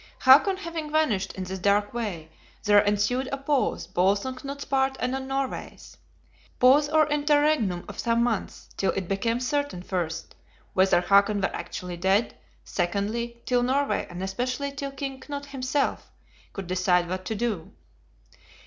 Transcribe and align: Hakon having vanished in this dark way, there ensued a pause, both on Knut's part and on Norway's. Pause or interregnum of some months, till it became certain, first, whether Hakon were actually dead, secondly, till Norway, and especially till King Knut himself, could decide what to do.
Hakon 0.21 0.57
having 0.57 0.91
vanished 0.91 1.33
in 1.33 1.43
this 1.43 1.59
dark 1.59 1.93
way, 1.93 2.31
there 2.63 2.79
ensued 2.79 3.29
a 3.31 3.37
pause, 3.37 3.85
both 3.85 4.25
on 4.25 4.35
Knut's 4.35 4.65
part 4.65 4.97
and 4.99 5.13
on 5.15 5.27
Norway's. 5.27 5.95
Pause 6.57 6.89
or 6.89 7.07
interregnum 7.09 7.85
of 7.87 7.99
some 7.99 8.23
months, 8.23 8.67
till 8.77 8.89
it 8.93 9.07
became 9.07 9.39
certain, 9.39 9.83
first, 9.83 10.33
whether 10.73 11.01
Hakon 11.01 11.39
were 11.39 11.55
actually 11.55 11.97
dead, 11.97 12.33
secondly, 12.65 13.43
till 13.45 13.61
Norway, 13.61 14.07
and 14.09 14.23
especially 14.23 14.71
till 14.71 14.89
King 14.89 15.19
Knut 15.19 15.45
himself, 15.45 16.09
could 16.51 16.65
decide 16.65 17.07
what 17.07 17.23
to 17.25 17.35
do. 17.35 17.69